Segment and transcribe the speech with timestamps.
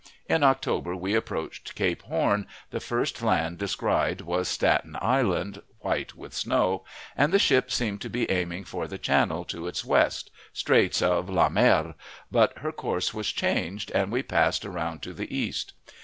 [0.27, 6.33] In October we approached Cape Horn, the first land descried was Staten Island, white with
[6.33, 6.83] snow,
[7.15, 11.29] and the ship seemed to be aiming for the channel to its west, straits of
[11.29, 11.93] Le Maire,
[12.31, 15.73] but her course was changed and we passed around to the east.